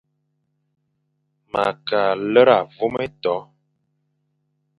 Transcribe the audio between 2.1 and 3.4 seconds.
lera vôm éto.